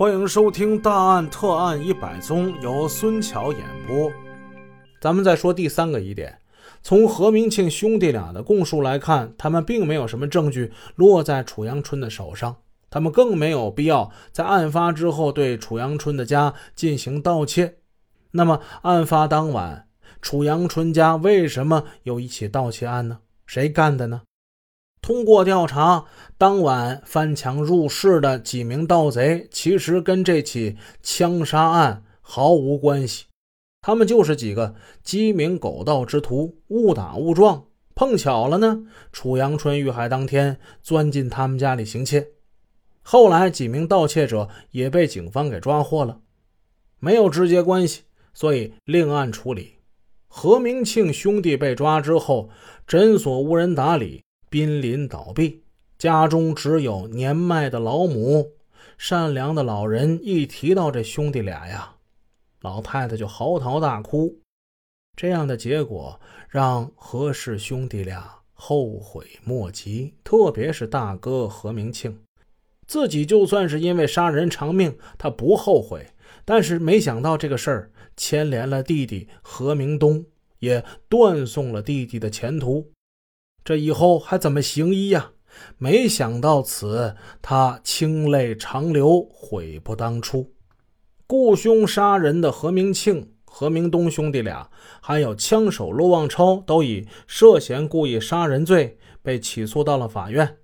[0.00, 4.10] 欢迎收听《大案特案一百宗》，由孙桥演播。
[4.98, 6.38] 咱们再说第三个疑点：
[6.80, 12.56] 从何明庆兄弟俩的供述来看，他们并没有什么证据落在楚阳春的手上，
[12.88, 17.76] 他们更没有必要在案发之后对楚阳春的家进行盗窃。
[18.30, 19.86] 那么，案发当晚，
[20.22, 23.18] 楚阳春家为什么有一起盗窃案呢？
[23.44, 24.22] 谁干的呢？
[25.02, 26.04] 通过调查，
[26.36, 33.26] 当晚翻墙入室的几名盗贼，其实跟这起枪杀案毫无关系。
[33.82, 38.82] 他们就是几个鸡鸣狗盗之徒，误打误撞碰巧了呢。
[39.10, 42.28] 楚阳春遇害当天，钻进他们家里行窃。
[43.02, 46.20] 后来几名盗窃者也被警方给抓获了，
[46.98, 48.02] 没有直接关系，
[48.34, 49.76] 所以另案处理。
[50.28, 52.50] 何明庆兄弟被抓之后，
[52.86, 54.22] 诊所无人打理。
[54.50, 55.62] 濒临倒闭，
[55.96, 58.50] 家中只有年迈的老母。
[58.98, 61.94] 善良的老人一提到这兄弟俩呀，
[62.60, 64.40] 老太太就嚎啕大哭。
[65.16, 72.18] 这样的结果让何氏兄弟俩后悔莫及，特别是大哥何明庆，
[72.86, 76.06] 自己就算是因为杀人偿命，他不后悔。
[76.44, 80.24] 但是没想到这个事儿牵连了弟弟何明东，
[80.58, 82.90] 也断送了弟弟的前途。
[83.64, 85.32] 这以后还怎么行医呀？
[85.78, 90.52] 没想到此，他清泪长流，悔不当初。
[91.26, 100.56] 雇凶杀人的何明庆、何明东兄弟俩，还有枪手陆望超，都以涉嫌故意杀人罪被起诉到了法院。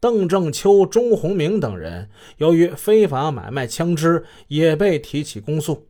[0.00, 5.86] 邓正秋、钟洪明等人，由于非法买卖枪支，也被提起公诉。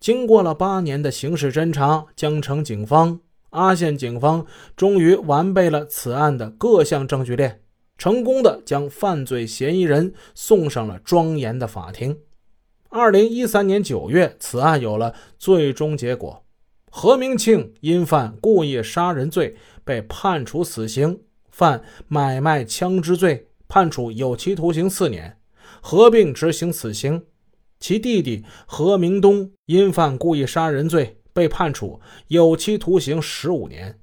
[0.00, 3.20] 经过了八年的刑事侦查，江城警方。
[3.50, 4.46] 阿县警方
[4.76, 7.62] 终于完备了此案的各项证据链，
[7.96, 12.18] 成功的将犯罪嫌疑人送上了庄严的法庭。
[12.90, 16.44] 二零一三年九月，此案有了最终结果，
[16.90, 25.38] 何明庆因犯故意杀人罪被判处死刑，犯买卖枪支罪判处有期徒刑四年，
[25.80, 27.24] 合并执行死刑。
[27.80, 31.17] 其弟弟何明东因犯故意杀人罪。
[31.38, 34.00] 被判处有期徒刑十五年，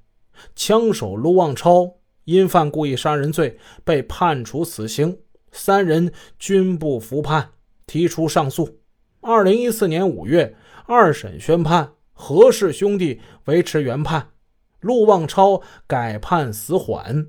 [0.54, 5.18] 枪手陆望超因犯故意杀人罪被判处死刑，
[5.52, 7.50] 三人均不服判，
[7.86, 8.78] 提出上诉。
[9.20, 14.28] 二零一四年五月，二审宣判何氏兄弟维持原判，
[14.80, 17.26] 陆望超改判死缓。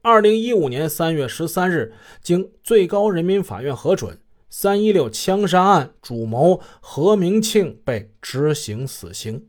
[0.00, 1.92] 二零一五年三月十三日，
[2.22, 4.18] 经最高人民法院核准，
[4.50, 9.46] 三一六枪杀案主谋何明庆被执行死刑。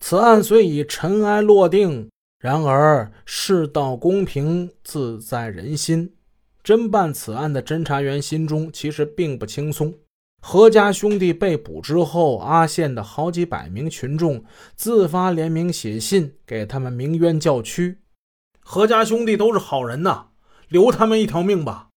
[0.00, 2.08] 此案虽已尘埃落定，
[2.40, 6.14] 然而世道公平自在人心。
[6.64, 9.94] 侦办此案的侦查员心中其实并不轻松。
[10.42, 14.42] 何家兄弟被捕之后，阿县的好几百名群众
[14.74, 17.98] 自发联名写信给他们鸣冤叫屈。
[18.60, 20.28] 何家兄弟都是好人呐，
[20.68, 21.89] 留他们一条命吧。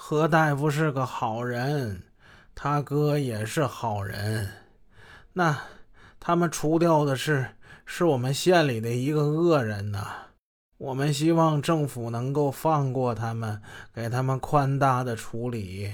[0.00, 2.04] 何大夫是个好人，
[2.54, 4.48] 他哥也是好人，
[5.34, 5.58] 那。
[6.20, 7.46] 他们除掉的是
[7.84, 10.06] 是我们县里的一个恶人呐，
[10.78, 13.60] 我们希望政府能够放过他们，
[13.94, 15.90] 给他们宽大的处理。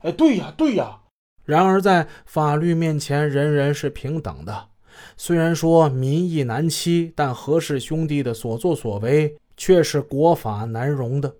[0.00, 1.00] 哎，对呀，对呀。
[1.44, 4.68] 然而在法律面前，人人是平等的。
[5.16, 11.34] 虽然说民意难欺，但何氏兄弟的所作所为却是国法难容的。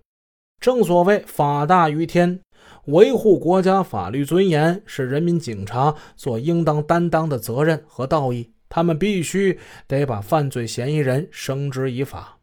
[0.60, 2.38] 正所谓法大于天。
[2.86, 12.38] 维护国家法律尊严是人民警察所应当担当的责任和道义，他们必须得把犯罪嫌疑人绳之以法。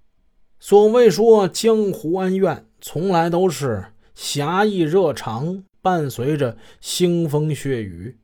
[0.60, 3.86] 所谓说江湖恩怨，从来都是
[4.16, 8.18] 侠义热肠，伴随着腥风血雨、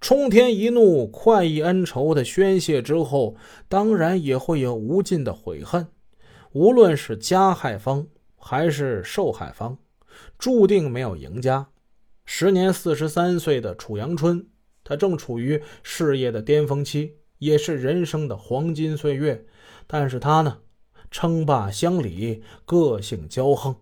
[0.00, 3.36] 冲天一怒、快意恩仇的宣泄之后，
[3.68, 5.86] 当然也会有无尽的悔恨。
[6.52, 8.06] 无论是加害方
[8.40, 9.78] 还是受害方。
[10.36, 11.68] 注定没有赢家。
[12.24, 14.48] 时年四十三岁的楚阳春，
[14.82, 19.46] 他正处于事业的巅峰期，也是人生的黄金岁月。
[19.86, 20.58] 但是他呢，
[21.10, 23.76] 称霸乡里，个性骄横，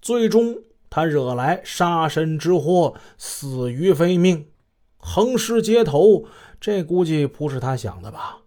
[0.00, 0.56] 最终
[0.88, 4.48] 他惹来杀身之祸，死于非命，
[4.96, 6.26] 横尸街头。
[6.60, 8.42] 这估计不是他想的吧？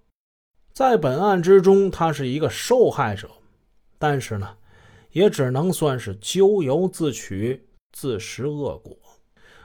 [0.73, 3.29] 在本案之中，他是一个受害者，
[3.99, 4.57] 但是呢？
[5.15, 8.93] 也只能算是咎由自取，自食恶果。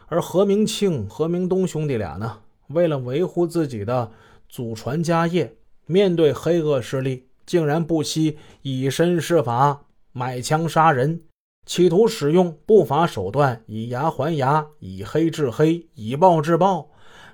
[0.06, 2.38] 而何明庆、何明东兄弟俩呢，
[2.69, 4.12] 为了维护自己的
[4.49, 5.52] 祖传家业，
[5.87, 11.20] 面对黑恶势力，竟然不惜以身试法，买枪杀人，
[11.67, 16.88] 企图使用不法手段，以牙还牙，以黑制黑，以暴制暴，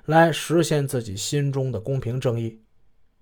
[0.05, 2.59] 来实现自己心中的公平正义。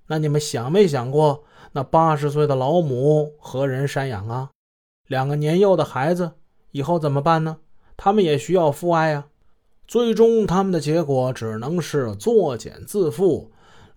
[0.08, 1.44] 那你们想没想过，
[1.74, 4.52] 那八十岁的老母何人赡养啊？
[5.08, 6.34] 两个年幼的孩子
[6.72, 7.58] 以后怎么办呢？
[7.98, 9.28] 他们也需要父爱呀。
[9.88, 13.50] 最终，他们的结果只能是作茧自缚，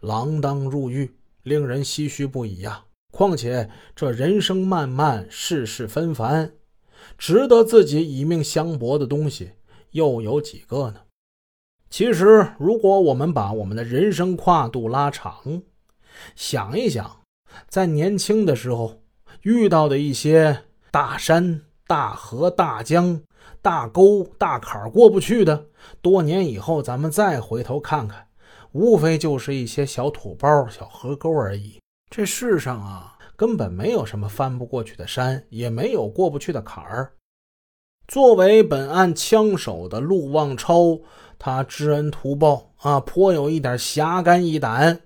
[0.02, 2.84] 锒铛入狱，令人唏嘘不已呀。
[3.10, 6.52] 况且，这人生漫漫，世事纷繁。
[7.16, 9.52] 值得自己以命相搏的东西
[9.93, 11.00] 又有几个呢？
[11.88, 15.62] 其实，如果我们把我们的人生跨度拉长，
[16.37, 17.22] 想一想，
[17.66, 19.00] 在年轻的时候
[19.40, 23.20] 遇到的一些大山、大河、大江、
[23.61, 25.67] 大沟、大坎过不去的，
[26.00, 28.26] 多年以后咱们再回头看看，
[28.73, 31.81] 无非就是一些小土包、小河沟而已。
[32.11, 33.14] 这世上啊。
[33.38, 37.12] 根本没有什么翻不过去的山，也没有过不去的坎儿。
[38.08, 40.99] 作为本案枪手的陆望超，
[41.38, 45.02] 他知恩图报啊，颇有一点侠肝义胆。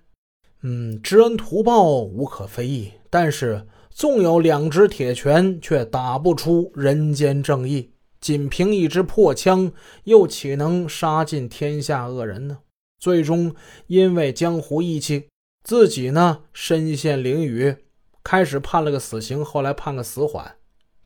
[0.62, 7.92] 嗯，知恩图报无可非议，但是纵有两只铁拳，却打不出人间正义。
[8.20, 9.72] 仅凭一支破枪，
[10.04, 12.58] 又岂能杀尽天下恶人呢？
[12.98, 13.54] 最终
[13.88, 15.28] 因为江湖义气，
[15.64, 17.76] 自己呢身陷囹圄。
[18.22, 20.54] 开始判了个死刑，后来判个死缓。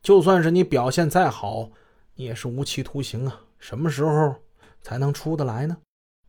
[0.03, 1.71] 就算是你表现再好，
[2.15, 3.41] 你也是无期徒刑啊！
[3.57, 4.35] 什么时候
[4.81, 5.77] 才能出得来呢？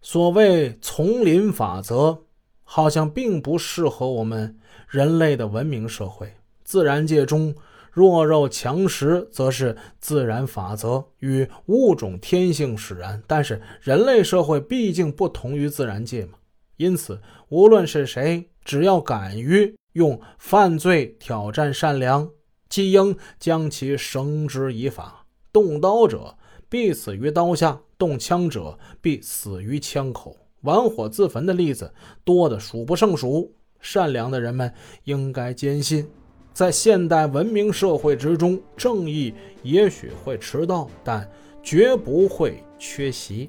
[0.01, 2.25] 所谓丛林法则，
[2.65, 4.59] 好像并不适合我们
[4.89, 6.33] 人类的文明社会。
[6.69, 7.55] 自然界中，
[7.91, 13.23] 弱肉强食则是自然法则，与物种天性使然。
[13.27, 16.33] 但是人类社会毕竟不同于自然界嘛，
[16.77, 19.75] 因此无论是谁，只要敢于。
[19.95, 22.29] 用犯罪挑战善良，
[22.69, 25.25] 即应将其绳之以法。
[25.51, 26.37] 动刀者
[26.69, 30.37] 必死于刀下，动枪者必死于枪口。
[30.61, 31.95] 玩火自焚的例子
[32.25, 33.55] 多得数不胜数。
[33.81, 34.73] 善良的人们
[35.05, 36.09] 应该坚信，
[36.59, 39.33] 在现代文明社会之中，正义
[39.63, 41.25] 也许会迟到，但
[41.63, 43.49] 绝不会缺席。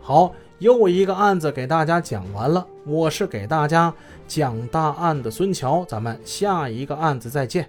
[0.00, 0.34] 好。
[0.58, 3.92] 又一个案子给大家讲完了，我是给大家
[4.28, 7.68] 讲大案的孙桥，咱们下一个案子再见。